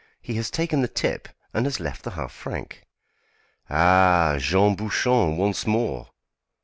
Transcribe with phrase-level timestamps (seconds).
[0.19, 2.81] He has taken the tip and has left the half franc."
[3.69, 4.37] "Ah!
[4.39, 6.09] Jean Bouchon once more!"